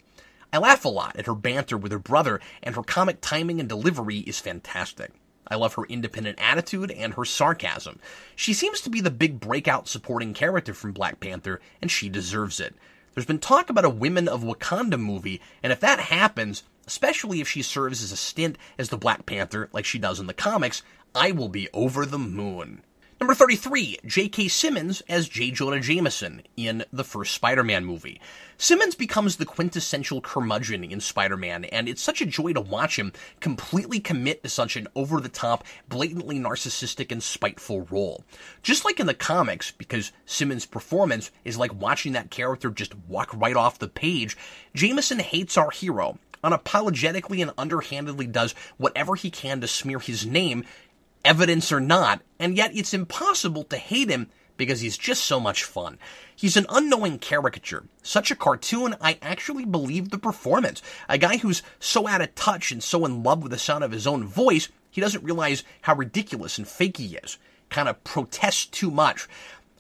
[0.54, 3.68] I laugh a lot at her banter with her brother, and her comic timing and
[3.68, 5.12] delivery is fantastic.
[5.48, 8.00] I love her independent attitude and her sarcasm.
[8.36, 12.60] She seems to be the big breakout supporting character from Black Panther, and she deserves
[12.60, 12.76] it.
[13.16, 17.50] There's been talk about a Women of Wakanda movie, and if that happens, especially if
[17.50, 20.84] she serves as a stint as the Black Panther like she does in the comics,
[21.16, 22.84] I will be over the moon.
[23.20, 24.50] Number 33, J.K.
[24.50, 25.50] Simmons as J.
[25.50, 28.20] Jonah Jameson in the first Spider-Man movie.
[28.64, 33.12] Simmons becomes the quintessential curmudgeon in Spider-Man, and it's such a joy to watch him
[33.42, 38.24] completely commit to such an over-the-top, blatantly narcissistic and spiteful role.
[38.62, 43.32] Just like in the comics, because Simmons' performance is like watching that character just walk
[43.34, 44.38] right off the page,
[44.74, 50.64] Jameson hates our hero, unapologetically and underhandedly does whatever he can to smear his name
[51.26, 55.64] evidence or not, and yet it's impossible to hate him because he's just so much
[55.64, 55.98] fun.
[56.36, 60.82] He's an unknowing caricature, such a cartoon, I actually believe the performance.
[61.10, 63.92] A guy who's so out of touch and so in love with the sound of
[63.92, 67.38] his own voice, he doesn't realize how ridiculous and fake he is.
[67.70, 69.28] Kind of protests too much.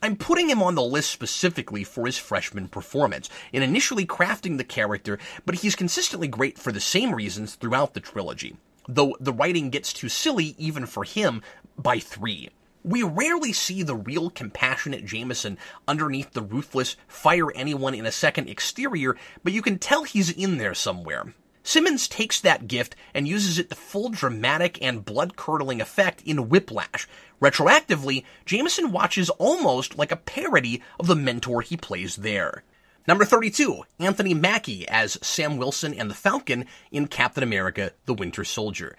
[0.01, 4.63] I'm putting him on the list specifically for his freshman performance, in initially crafting the
[4.63, 8.57] character, but he's consistently great for the same reasons throughout the trilogy
[8.87, 11.41] though the writing gets too silly even for him
[11.77, 12.49] by three.
[12.83, 18.49] We rarely see the real compassionate Jameson underneath the ruthless, fire anyone in a second
[18.49, 21.33] exterior, but you can tell he's in there somewhere.
[21.63, 26.49] Simmons takes that gift and uses it to full dramatic and blood curdling effect in
[26.49, 27.07] Whiplash.
[27.41, 32.63] Retroactively, Jameson watches almost like a parody of the mentor he plays there.
[33.07, 38.43] Number 32, Anthony Mackie as Sam Wilson and the Falcon in Captain America The Winter
[38.43, 38.97] Soldier.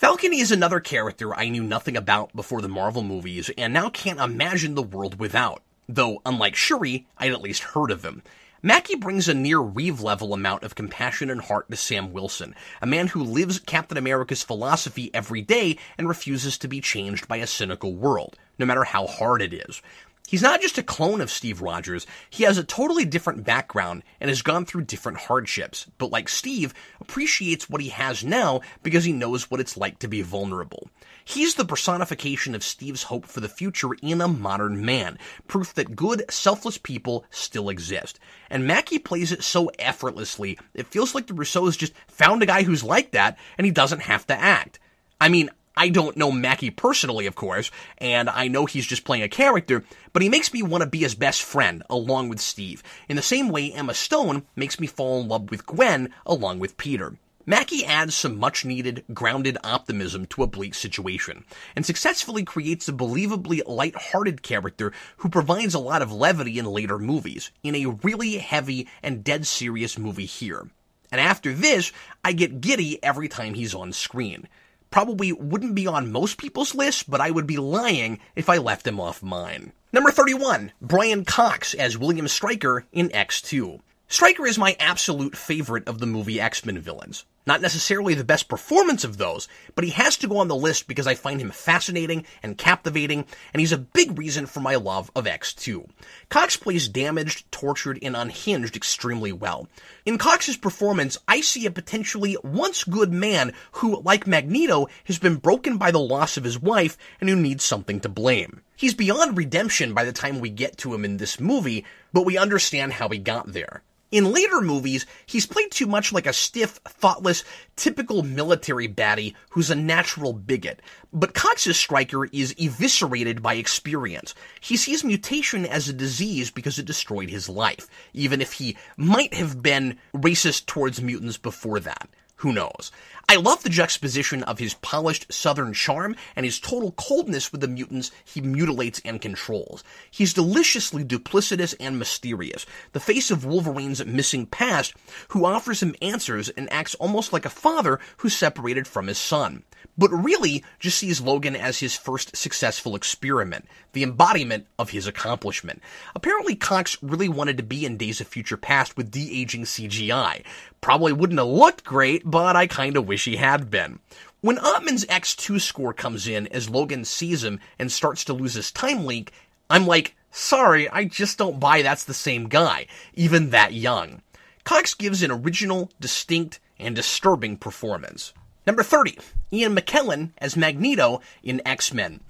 [0.00, 4.18] Falcon is another character I knew nothing about before the Marvel movies and now can't
[4.18, 5.62] imagine the world without.
[5.90, 8.22] Though, unlike Shuri, I'd at least heard of him.
[8.62, 12.86] Mackie brings a near Reeve level amount of compassion and heart to Sam Wilson, a
[12.86, 17.46] man who lives Captain America's philosophy every day and refuses to be changed by a
[17.46, 19.82] cynical world, no matter how hard it is.
[20.28, 24.28] He's not just a clone of Steve Rogers, he has a totally different background and
[24.28, 29.12] has gone through different hardships, but like Steve, appreciates what he has now because he
[29.12, 30.88] knows what it's like to be vulnerable.
[31.24, 35.96] He's the personification of Steve's hope for the future in a modern man, proof that
[35.96, 38.20] good, selfless people still exist.
[38.48, 42.62] And Mackie plays it so effortlessly, it feels like the Russos just found a guy
[42.62, 44.78] who's like that and he doesn't have to act.
[45.20, 49.22] I mean, I don't know Mackie personally, of course, and I know he's just playing
[49.22, 52.82] a character, but he makes me want to be his best friend along with Steve,
[53.08, 56.76] in the same way Emma Stone makes me fall in love with Gwen along with
[56.76, 57.16] Peter.
[57.46, 62.92] Mackie adds some much needed, grounded optimism to a bleak situation, and successfully creates a
[62.92, 68.36] believably light-hearted character who provides a lot of levity in later movies, in a really
[68.36, 70.68] heavy and dead serious movie here.
[71.10, 71.90] And after this,
[72.22, 74.46] I get giddy every time he's on screen
[74.90, 78.86] probably wouldn't be on most people's list, but I would be lying if I left
[78.86, 79.72] him off mine.
[79.92, 83.80] Number 31, Brian Cox as William Stryker in X2.
[84.08, 87.24] Stryker is my absolute favorite of the movie X-Men villains.
[87.46, 90.86] Not necessarily the best performance of those, but he has to go on the list
[90.86, 93.24] because I find him fascinating and captivating,
[93.54, 95.88] and he's a big reason for my love of X2.
[96.28, 99.68] Cox plays damaged, tortured, and unhinged extremely well.
[100.04, 105.36] In Cox's performance, I see a potentially once good man who, like Magneto, has been
[105.36, 108.60] broken by the loss of his wife and who needs something to blame.
[108.76, 112.36] He's beyond redemption by the time we get to him in this movie, but we
[112.36, 113.82] understand how he got there.
[114.10, 117.44] In later movies, he's played too much like a stiff, thoughtless,
[117.76, 120.82] typical military baddie who's a natural bigot.
[121.12, 124.34] But Cox's Stryker is eviscerated by experience.
[124.60, 129.34] He sees mutation as a disease because it destroyed his life, even if he might
[129.34, 132.08] have been racist towards mutants before that.
[132.40, 132.90] Who knows?
[133.28, 137.68] I love the juxtaposition of his polished southern charm and his total coldness with the
[137.68, 139.84] mutants he mutilates and controls.
[140.10, 144.94] He's deliciously duplicitous and mysterious, the face of Wolverine's missing past,
[145.28, 149.62] who offers him answers and acts almost like a father who's separated from his son.
[149.96, 155.82] But really just sees Logan as his first successful experiment, the embodiment of his accomplishment.
[156.14, 160.42] Apparently, Cox really wanted to be in Days of Future Past with de-aging CGI.
[160.80, 163.98] Probably wouldn't have looked great, but I kinda wish he had been.
[164.40, 168.72] When Ottman's X2 score comes in as Logan sees him and starts to lose his
[168.72, 169.32] time link,
[169.68, 174.22] I'm like, sorry, I just don't buy that's the same guy, even that young.
[174.64, 178.32] Cox gives an original, distinct, and disturbing performance.
[178.66, 179.18] Number 30,
[179.52, 182.20] Ian McKellen as Magneto in X-Men.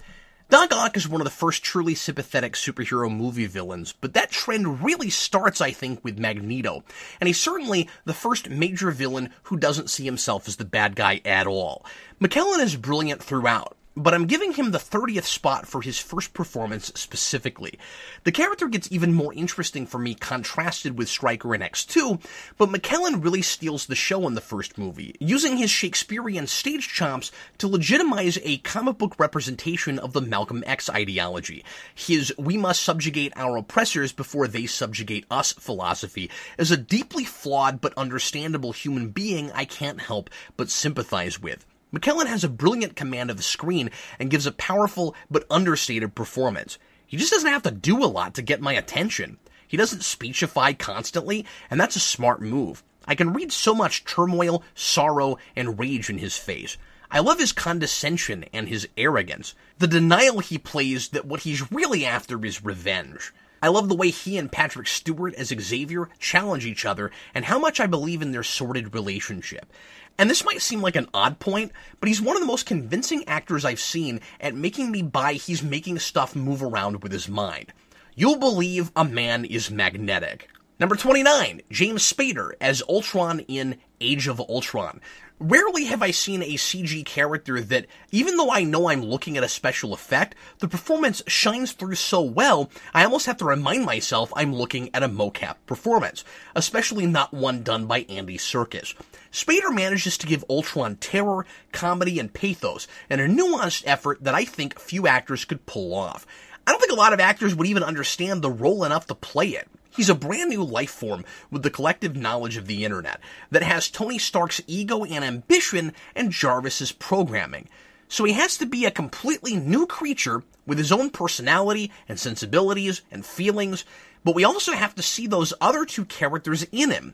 [0.49, 4.83] Doc Ock is one of the first truly sympathetic superhero movie villains, but that trend
[4.83, 6.83] really starts, I think, with Magneto.
[7.21, 11.21] And he's certainly the first major villain who doesn't see himself as the bad guy
[11.25, 11.85] at all.
[12.21, 16.91] McKellen is brilliant throughout but I'm giving him the 30th spot for his first performance
[16.95, 17.79] specifically.
[18.25, 22.23] The character gets even more interesting for me contrasted with Stryker in X2,
[22.57, 27.31] but McKellen really steals the show in the first movie, using his Shakespearean stage chops
[27.59, 31.65] to legitimize a comic book representation of the Malcolm X ideology.
[31.95, 37.81] His we must subjugate our oppressors before they subjugate us philosophy is a deeply flawed
[37.81, 41.67] but understandable human being I can't help but sympathize with.
[41.93, 46.79] McKellen has a brilliant command of the screen and gives a powerful but understated performance.
[47.05, 49.39] He just doesn't have to do a lot to get my attention.
[49.67, 52.85] He doesn't speechify constantly, and that's a smart move.
[53.07, 56.77] I can read so much turmoil, sorrow, and rage in his face.
[57.11, 59.55] I love his condescension and his arrogance.
[59.79, 63.33] The denial he plays that what he's really after is revenge.
[63.63, 67.59] I love the way he and Patrick Stewart as Xavier challenge each other and how
[67.59, 69.71] much I believe in their sordid relationship.
[70.17, 73.25] And this might seem like an odd point, but he's one of the most convincing
[73.27, 77.73] actors I've seen at making me buy he's making stuff move around with his mind.
[78.15, 80.49] You'll believe a man is magnetic.
[80.81, 85.03] Number 29, James Spader as Ultron in Age of Ultron.
[85.39, 89.45] Rarely have I seen a CG character that, even though I know I'm looking at
[89.45, 94.33] a special effect, the performance shines through so well, I almost have to remind myself
[94.35, 96.25] I'm looking at a mocap performance,
[96.57, 98.95] especially not one done by Andy Serkis.
[99.31, 104.47] Spader manages to give Ultron terror, comedy, and pathos, and a nuanced effort that I
[104.47, 106.27] think few actors could pull off.
[106.67, 109.49] I don't think a lot of actors would even understand the role enough to play
[109.49, 109.69] it.
[110.01, 113.21] He's a brand new life form with the collective knowledge of the internet
[113.51, 117.69] that has Tony Stark's ego and ambition and Jarvis's programming.
[118.09, 123.03] So he has to be a completely new creature with his own personality and sensibilities
[123.11, 123.85] and feelings,
[124.25, 127.13] but we also have to see those other two characters in him.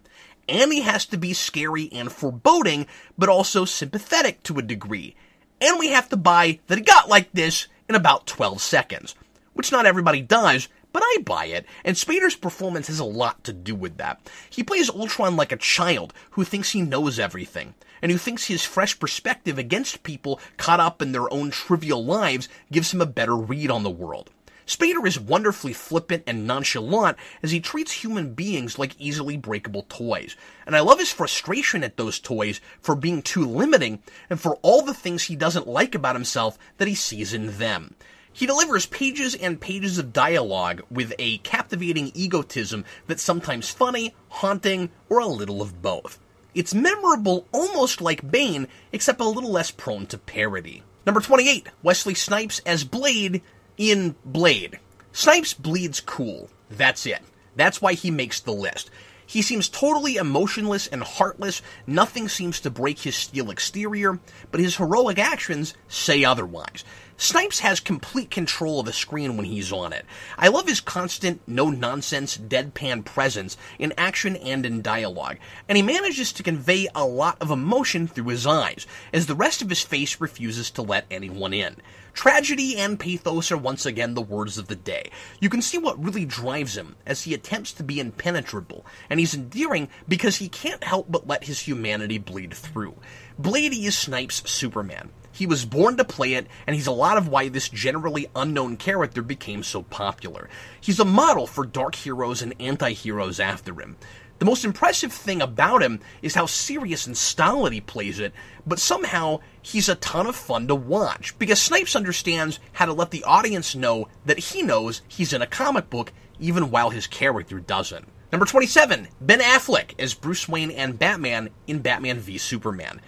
[0.49, 2.87] And he has to be scary and foreboding,
[3.19, 5.17] but also sympathetic to a degree.
[5.61, 9.17] And we have to buy that it got like this in about 12 seconds.
[9.55, 13.53] Which not everybody does, but I buy it, and Spader's performance has a lot to
[13.53, 14.19] do with that.
[14.49, 18.65] He plays Ultron like a child who thinks he knows everything, and who thinks his
[18.65, 23.37] fresh perspective against people caught up in their own trivial lives gives him a better
[23.37, 24.31] read on the world.
[24.67, 30.35] Spader is wonderfully flippant and nonchalant as he treats human beings like easily breakable toys.
[30.65, 34.81] And I love his frustration at those toys for being too limiting and for all
[34.81, 37.97] the things he doesn't like about himself that he sees in them.
[38.37, 44.91] He delivers pages and pages of dialogue with a captivating egotism that's sometimes funny, haunting,
[45.09, 46.19] or a little of both.
[46.55, 50.83] It's memorable almost like Bane, except a little less prone to parody.
[51.07, 53.41] Number 28, Wesley Snipes as Blade
[53.79, 54.81] in Blade.
[55.13, 56.51] Snipes bleeds cool.
[56.69, 57.23] That's it.
[57.55, 58.91] That's why he makes the list.
[59.27, 61.61] He seems totally emotionless and heartless.
[61.87, 64.21] Nothing seems to break his steel exterior,
[64.53, 66.85] but his heroic actions say otherwise.
[67.19, 70.05] Snipes has complete control of the screen when he's on it.
[70.37, 75.83] I love his constant, no nonsense, deadpan presence in action and in dialogue, and he
[75.83, 79.81] manages to convey a lot of emotion through his eyes, as the rest of his
[79.81, 81.77] face refuses to let anyone in.
[82.17, 85.11] Tragedy and pathos are once again the words of the day.
[85.39, 89.35] You can see what really drives him as he attempts to be impenetrable, and he's
[89.35, 92.95] endearing because he can't help but let his humanity bleed through.
[93.39, 95.11] Blady is Snipes' Superman.
[95.31, 98.79] He was born to play it, and he's a lot of why this generally unknown
[98.79, 100.49] character became so popular.
[100.81, 103.99] He's a model for dark heroes and anti heroes after him.
[104.39, 108.35] The most impressive thing about him is how serious and stolid he plays it,
[108.67, 113.11] but somehow he's a ton of fun to watch because Snipes understands how to let
[113.11, 117.61] the audience know that he knows he's in a comic book even while his character
[117.61, 118.07] doesn't.
[118.31, 123.01] Number 27, Ben Affleck as Bruce Wayne and Batman in Batman v Superman.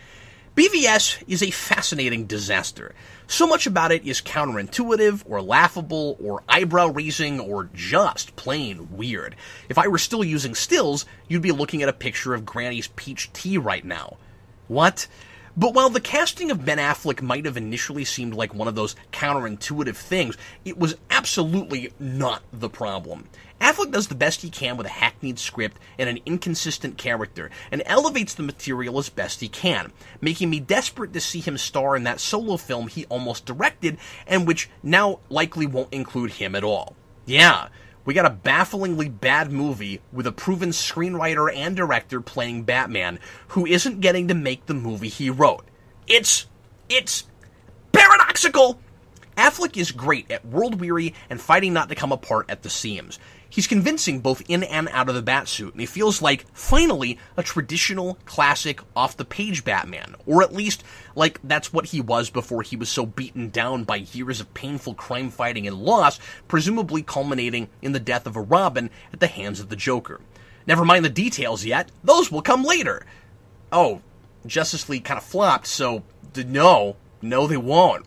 [0.58, 2.92] BVS is a fascinating disaster.
[3.28, 9.36] So much about it is counterintuitive, or laughable, or eyebrow raising, or just plain weird.
[9.68, 13.32] If I were still using stills, you'd be looking at a picture of Granny's peach
[13.32, 14.16] tea right now.
[14.66, 15.06] What?
[15.58, 18.94] But while the casting of Ben Affleck might have initially seemed like one of those
[19.12, 23.26] counterintuitive things, it was absolutely not the problem.
[23.60, 27.82] Affleck does the best he can with a hackneyed script and an inconsistent character, and
[27.86, 29.90] elevates the material as best he can,
[30.20, 33.98] making me desperate to see him star in that solo film he almost directed,
[34.28, 36.94] and which now likely won't include him at all.
[37.26, 37.66] Yeah,
[38.08, 43.66] we got a bafflingly bad movie with a proven screenwriter and director playing Batman who
[43.66, 45.66] isn't getting to make the movie he wrote.
[46.06, 46.46] It's.
[46.88, 47.24] it's.
[47.92, 48.80] paradoxical!
[49.36, 53.18] Affleck is great at world weary and fighting not to come apart at the seams.
[53.50, 57.42] He's convincing both in and out of the Batsuit, and he feels like, finally, a
[57.42, 60.16] traditional, classic, off the page Batman.
[60.26, 60.84] Or at least,
[61.14, 64.94] like that's what he was before he was so beaten down by years of painful
[64.94, 69.60] crime fighting and loss, presumably culminating in the death of a Robin at the hands
[69.60, 70.20] of the Joker.
[70.66, 73.06] Never mind the details yet, those will come later.
[73.72, 74.02] Oh,
[74.46, 76.02] Justice League kind of flopped, so
[76.36, 78.04] no, no, they won't.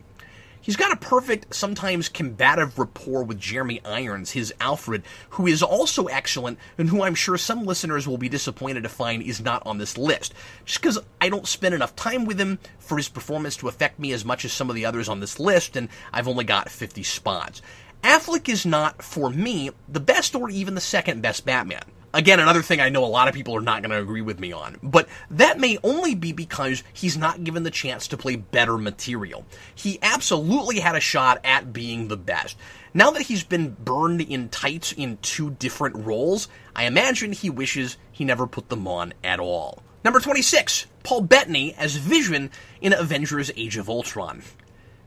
[0.64, 5.02] He's got a perfect, sometimes combative rapport with Jeremy Irons, his Alfred,
[5.32, 9.24] who is also excellent and who I'm sure some listeners will be disappointed to find
[9.24, 10.36] is not on this list.
[10.66, 14.12] Just because I don't spend enough time with him for his performance to affect me
[14.12, 17.02] as much as some of the others on this list, and I've only got 50
[17.02, 17.64] spots.
[18.04, 21.84] Affleck is not, for me, the best or even the second best Batman.
[22.14, 24.38] Again, another thing I know a lot of people are not going to agree with
[24.38, 28.36] me on, but that may only be because he's not given the chance to play
[28.36, 29.46] better material.
[29.74, 32.58] He absolutely had a shot at being the best.
[32.94, 37.96] Now that he's been burned in tights in two different roles, I imagine he wishes
[38.12, 39.82] he never put them on at all.
[40.04, 42.52] Number 26, Paul Bettany as Vision
[42.82, 44.42] in Avengers Age of Ultron.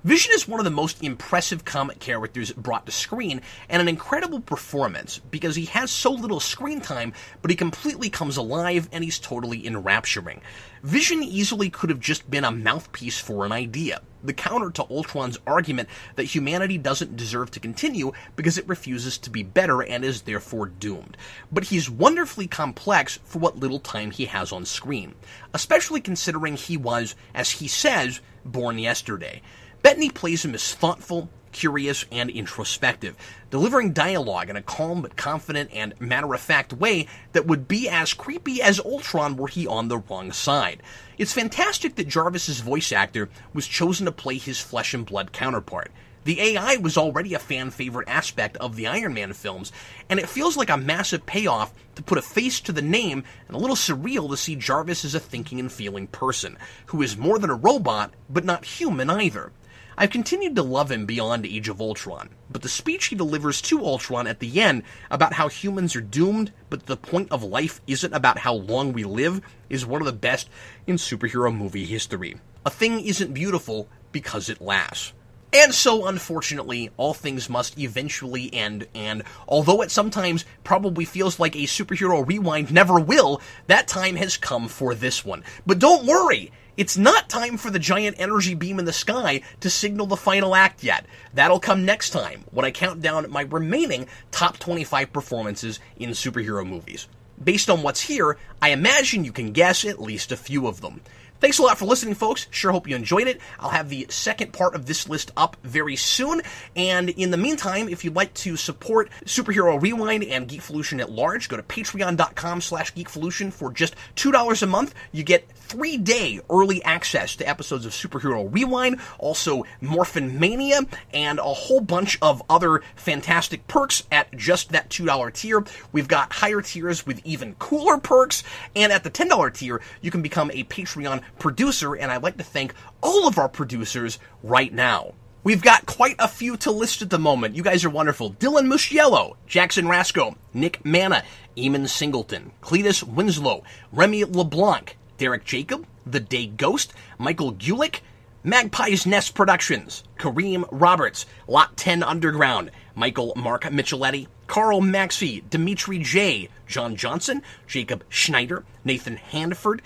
[0.04, 3.40] Vision is one of the most impressive comic characters brought to screen,
[3.70, 8.36] and an incredible performance because he has so little screen time, but he completely comes
[8.36, 10.42] alive and he's totally enrapturing.
[10.82, 15.38] Vision easily could have just been a mouthpiece for an idea, the counter to Ultron's
[15.46, 20.20] argument that humanity doesn't deserve to continue because it refuses to be better and is
[20.20, 21.16] therefore doomed.
[21.50, 25.14] But he's wonderfully complex for what little time he has on screen,
[25.54, 29.40] especially considering he was, as he says, born yesterday.
[29.84, 33.18] Bettany plays him as thoughtful, curious, and introspective,
[33.50, 37.86] delivering dialogue in a calm but confident and matter of fact way that would be
[37.86, 40.82] as creepy as Ultron were he on the wrong side.
[41.18, 45.92] It's fantastic that Jarvis's voice actor was chosen to play his flesh and blood counterpart.
[46.24, 49.70] The AI was already a fan favorite aspect of the Iron Man films,
[50.08, 53.54] and it feels like a massive payoff to put a face to the name and
[53.54, 56.56] a little surreal to see Jarvis as a thinking and feeling person,
[56.86, 59.52] who is more than a robot, but not human either.
[59.96, 63.84] I've continued to love him beyond Age of Ultron, but the speech he delivers to
[63.84, 68.12] Ultron at the end about how humans are doomed, but the point of life isn't
[68.12, 69.40] about how long we live,
[69.70, 70.48] is one of the best
[70.86, 72.36] in superhero movie history.
[72.66, 75.12] A thing isn't beautiful because it lasts.
[75.52, 81.54] And so, unfortunately, all things must eventually end, and although it sometimes probably feels like
[81.54, 85.44] a superhero rewind never will, that time has come for this one.
[85.64, 86.50] But don't worry!
[86.76, 90.56] It's not time for the giant energy beam in the sky to signal the final
[90.56, 91.06] act yet.
[91.32, 96.66] That'll come next time when I count down my remaining top 25 performances in superhero
[96.66, 97.06] movies.
[97.42, 101.00] Based on what's here, I imagine you can guess at least a few of them.
[101.40, 102.46] Thanks a lot for listening, folks.
[102.50, 103.40] Sure hope you enjoyed it.
[103.60, 106.40] I'll have the second part of this list up very soon.
[106.74, 111.48] And in the meantime, if you'd like to support Superhero Rewind and Geekvolution at large,
[111.48, 114.94] go to patreon.com slash geekvolution for just $2 a month.
[115.12, 121.40] You get three day early access to episodes of Superhero Rewind, also Morphin Mania, and
[121.40, 125.64] a whole bunch of other fantastic perks at just that $2 tier.
[125.90, 128.44] We've got higher tiers with even cooler perks,
[128.76, 132.44] and at the $10 tier, you can become a Patreon producer, and I'd like to
[132.44, 132.72] thank
[133.02, 135.14] all of our producers right now.
[135.42, 137.56] We've got quite a few to list at the moment.
[137.56, 138.32] You guys are wonderful.
[138.34, 141.24] Dylan Musciello, Jackson Rasco, Nick Mana,
[141.56, 148.00] Eamon Singleton, Cletus Winslow, Remy LeBlanc, Derek Jacob, The Day Ghost, Michael Gulick,
[148.44, 156.48] Magpie's Nest Productions, Kareem Roberts, Lot 10 Underground, Michael Mark Micheletti, Carl Maxey, Dimitri J,
[156.66, 159.80] John Johnson, Jacob Schneider, Nathan Hanford,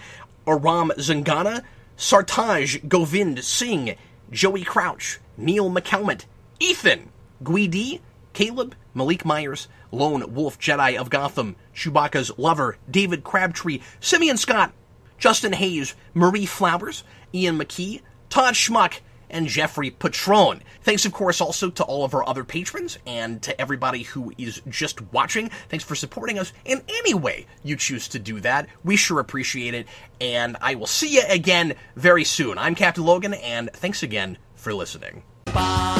[0.47, 1.63] Aram Zangana,
[1.97, 3.97] Sartaj Govind Singh,
[4.31, 6.25] Joey Crouch, Neil McCalmont,
[6.59, 7.11] Ethan,
[7.43, 8.01] Guidi,
[8.33, 14.73] Caleb, Malik Myers, Lone Wolf Jedi of Gotham, Chewbacca's Lover, David Crabtree, Simeon Scott,
[15.19, 17.05] Justin Hayes, Marie Flowers,
[17.35, 19.01] Ian McKee, Todd Schmuck,
[19.31, 20.63] and Jeffrey Patron.
[20.83, 24.63] Thanks, of course, also to all of our other patrons and to everybody who is
[24.69, 25.51] just watching.
[25.69, 28.69] Thanks for supporting us in any way you choose to do that.
[28.85, 29.87] We sure appreciate it,
[30.21, 32.59] and I will see you again very soon.
[32.59, 35.23] I'm Captain Logan, and thanks again for listening.
[35.47, 35.98] Ba.